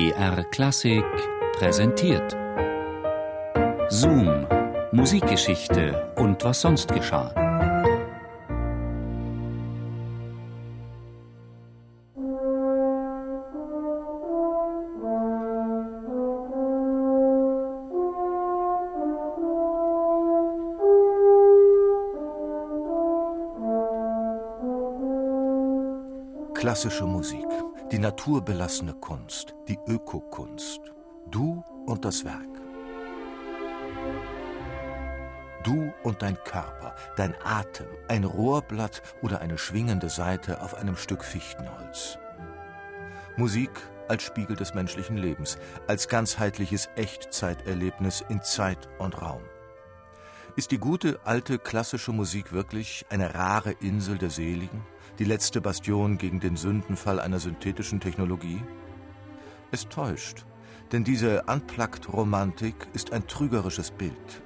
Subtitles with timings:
[0.00, 1.04] BR Klassik
[1.58, 2.34] präsentiert.
[3.90, 4.46] Zoom,
[4.92, 7.34] Musikgeschichte und was sonst geschah.
[26.54, 27.46] Klassische Musik,
[27.90, 30.80] die naturbelassene Kunst, die Ökokunst.
[31.28, 32.46] Du und das Werk.
[35.64, 41.24] Du und dein Körper, dein Atem, ein Rohrblatt oder eine schwingende Saite auf einem Stück
[41.24, 42.16] Fichtenholz.
[43.36, 43.70] Musik
[44.08, 49.42] als Spiegel des menschlichen Lebens, als ganzheitliches Echtzeiterlebnis in Zeit und Raum.
[50.60, 54.82] Ist die gute alte klassische Musik wirklich eine rare Insel der Seligen,
[55.18, 58.60] die letzte Bastion gegen den Sündenfall einer synthetischen Technologie?
[59.70, 60.44] Es täuscht,
[60.92, 64.42] denn diese Unplugged-Romantik ist ein trügerisches Bild.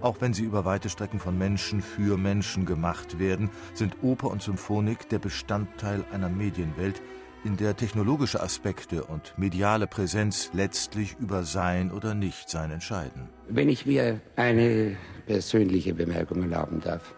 [0.00, 4.42] Auch wenn sie über weite Strecken von Menschen für Menschen gemacht werden, sind Oper und
[4.42, 7.02] Symphonik der Bestandteil einer Medienwelt,
[7.42, 13.28] in der technologische Aspekte und mediale Präsenz letztlich über Sein oder Nichtsein entscheiden.
[13.48, 17.14] Wenn ich mir eine persönliche Bemerkung erlauben darf.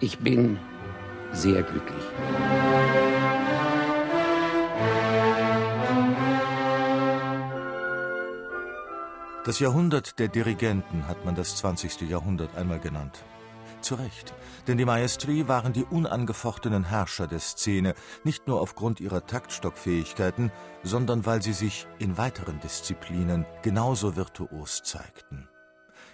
[0.00, 0.58] Ich bin
[1.32, 2.04] sehr glücklich.
[9.44, 12.02] Das Jahrhundert der Dirigenten hat man das 20.
[12.02, 13.24] Jahrhundert einmal genannt.
[13.80, 14.34] Zu Recht,
[14.68, 20.52] denn die Maestri waren die unangefochtenen Herrscher der Szene, nicht nur aufgrund ihrer Taktstockfähigkeiten,
[20.82, 25.48] sondern weil sie sich in weiteren Disziplinen genauso virtuos zeigten.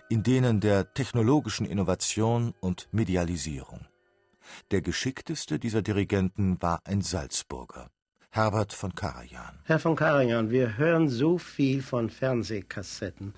[0.08, 3.80] In denen der technologischen Innovation und Medialisierung.
[4.70, 7.90] Der geschickteste dieser Dirigenten war ein Salzburger,
[8.30, 9.58] Herbert von Karajan.
[9.64, 13.34] Herr von Karajan, wir hören so viel von Fernsehkassetten,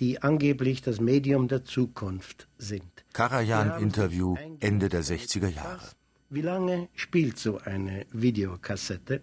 [0.00, 3.04] die angeblich das Medium der Zukunft sind.
[3.12, 5.88] Karajan-Interview Ende der 60er Jahre.
[6.30, 9.20] Wie lange spielt so eine Videokassette?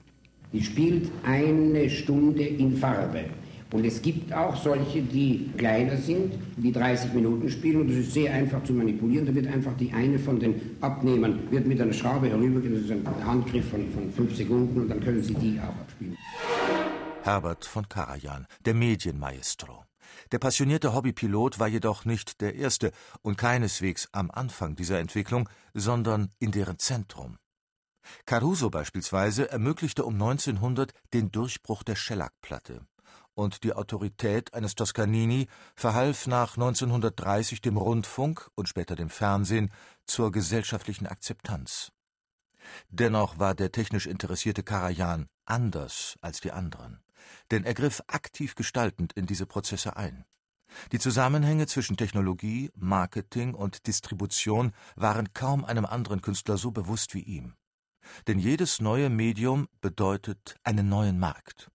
[0.53, 3.25] Die spielt eine Stunde in Farbe.
[3.71, 8.13] Und es gibt auch solche, die kleiner sind, die 30 Minuten spielen und das ist
[8.13, 9.25] sehr einfach zu manipulieren.
[9.25, 12.91] Da wird einfach die eine von den Abnehmern wird mit einer Schraube herübergehen, das ist
[12.91, 16.15] ein Handgriff von, von fünf Sekunden und dann können Sie die auch abspielen.
[17.23, 19.83] Herbert von Karajan, der Medienmaestro.
[20.31, 22.91] Der passionierte Hobbypilot war jedoch nicht der Erste
[23.23, 27.37] und keineswegs am Anfang dieser Entwicklung, sondern in deren Zentrum.
[28.27, 32.85] Caruso beispielsweise ermöglichte um 1900 den Durchbruch der Schellackplatte
[33.35, 39.71] und die Autorität eines Toscanini verhalf nach 1930 dem Rundfunk und später dem Fernsehen
[40.05, 41.91] zur gesellschaftlichen Akzeptanz.
[42.89, 47.03] Dennoch war der technisch interessierte Karajan anders als die anderen,
[47.51, 50.25] denn er griff aktiv gestaltend in diese Prozesse ein.
[50.91, 57.21] Die Zusammenhänge zwischen Technologie, Marketing und Distribution waren kaum einem anderen Künstler so bewusst wie
[57.21, 57.55] ihm.
[58.27, 61.71] Denn jedes neue Medium bedeutet einen neuen Markt.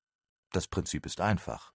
[0.53, 1.73] Das Prinzip ist einfach.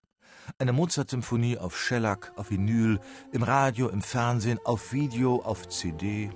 [0.58, 3.00] Eine Mozart-Symphonie auf Shellac, auf Vinyl,
[3.32, 6.30] im Radio, im Fernsehen, auf Video, auf CD.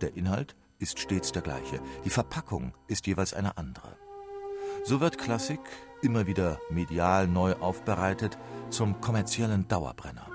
[0.00, 1.80] Der Inhalt ist stets der gleiche.
[2.04, 3.96] Die Verpackung ist jeweils eine andere.
[4.84, 5.60] So wird Klassik,
[6.02, 8.38] immer wieder medial neu aufbereitet,
[8.70, 10.26] zum kommerziellen Dauerbrenner.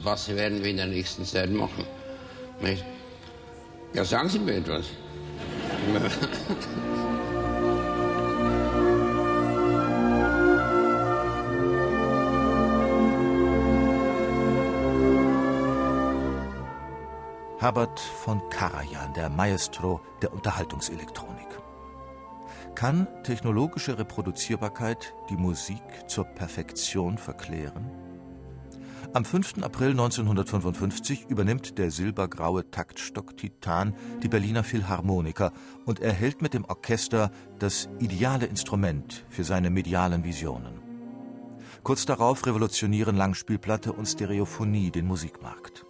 [0.00, 1.84] Was werden wir in der nächsten Zeit machen?
[3.92, 4.86] Ja, sagen Sie mir etwas.
[17.58, 21.48] Herbert von Karajan, der Maestro der Unterhaltungselektronik.
[22.74, 27.90] Kann technologische Reproduzierbarkeit die Musik zur Perfektion verklären?
[29.14, 29.62] Am 5.
[29.62, 35.52] April 1955 übernimmt der silbergraue Taktstock Titan die Berliner Philharmoniker
[35.86, 40.82] und erhält mit dem Orchester das ideale Instrument für seine medialen Visionen.
[41.82, 45.85] Kurz darauf revolutionieren Langspielplatte und Stereophonie den Musikmarkt.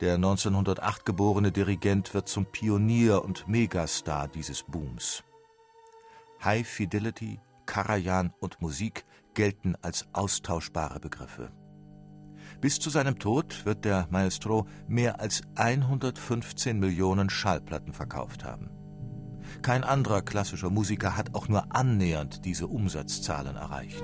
[0.00, 5.22] Der 1908 geborene Dirigent wird zum Pionier und Megastar dieses Booms.
[6.42, 9.04] High Fidelity, Karajan und Musik
[9.34, 11.52] gelten als austauschbare Begriffe.
[12.60, 18.70] Bis zu seinem Tod wird der Maestro mehr als 115 Millionen Schallplatten verkauft haben.
[19.62, 24.02] Kein anderer klassischer Musiker hat auch nur annähernd diese Umsatzzahlen erreicht.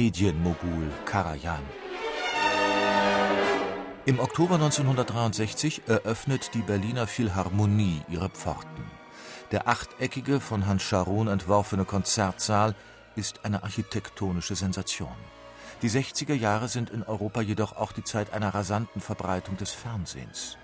[0.00, 1.60] Medienmogul Karajan.
[4.06, 8.86] Im Oktober 1963 eröffnet die Berliner Philharmonie ihre Pforten.
[9.50, 12.74] Der achteckige, von Hans Scharoun entworfene Konzertsaal
[13.14, 15.14] ist eine architektonische Sensation.
[15.82, 20.56] Die 60er Jahre sind in Europa jedoch auch die Zeit einer rasanten Verbreitung des Fernsehens.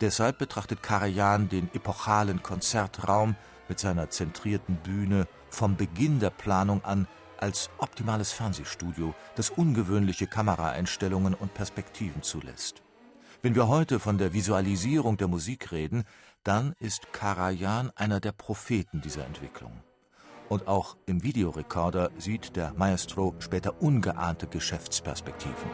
[0.00, 3.34] Deshalb betrachtet Karajan den epochalen Konzertraum
[3.68, 11.34] mit seiner zentrierten Bühne vom Beginn der Planung an als optimales Fernsehstudio, das ungewöhnliche Kameraeinstellungen
[11.34, 12.82] und Perspektiven zulässt.
[13.42, 16.04] Wenn wir heute von der Visualisierung der Musik reden,
[16.42, 19.82] dann ist Karajan einer der Propheten dieser Entwicklung.
[20.48, 25.70] Und auch im Videorekorder sieht der Maestro später ungeahnte Geschäftsperspektiven.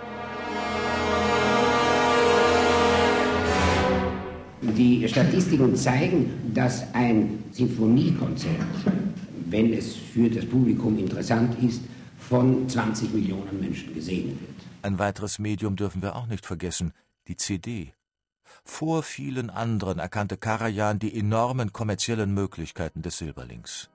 [4.63, 8.53] Die Statistiken zeigen, dass ein Sinfoniekonzert,
[9.53, 11.83] wenn es für das Publikum interessant ist,
[12.19, 14.51] von 20 Millionen Menschen gesehen wird.
[14.83, 16.93] Ein weiteres Medium dürfen wir auch nicht vergessen,
[17.29, 17.93] die CD.
[18.65, 23.91] Vor vielen anderen erkannte Karajan die enormen kommerziellen Möglichkeiten des Silberlings.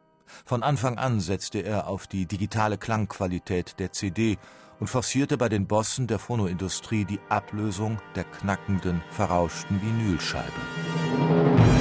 [0.46, 4.38] Von Anfang an setzte er auf die digitale Klangqualität der CD
[4.80, 11.77] und forcierte bei den Bossen der Phonoindustrie die Ablösung der knackenden, verrauschten Vinylscheibe.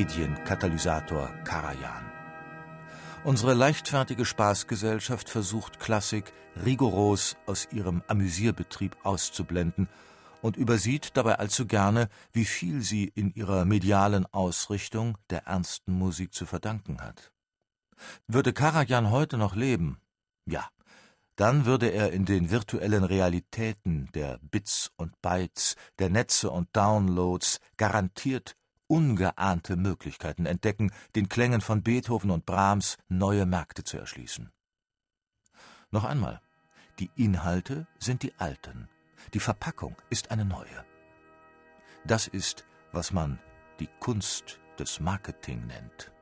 [0.00, 2.10] Medienkatalysator Karajan.
[3.22, 6.32] Unsere leichtfertige Spaßgesellschaft versucht Klassik
[6.64, 9.90] rigoros aus ihrem Amüsierbetrieb auszublenden
[10.40, 16.32] und übersieht dabei allzu gerne, wie viel sie in ihrer medialen Ausrichtung der ernsten Musik
[16.32, 17.30] zu verdanken hat.
[18.26, 20.00] Würde Karajan heute noch leben,
[20.46, 20.66] ja,
[21.36, 27.60] dann würde er in den virtuellen Realitäten der Bits und Bytes, der Netze und Downloads
[27.76, 28.56] garantiert
[28.90, 34.50] ungeahnte Möglichkeiten entdecken, den Klängen von Beethoven und Brahms neue Märkte zu erschließen.
[35.90, 36.40] Noch einmal,
[36.98, 38.88] die Inhalte sind die alten,
[39.32, 40.84] die Verpackung ist eine neue.
[42.04, 43.38] Das ist, was man
[43.78, 46.12] die Kunst des Marketing nennt.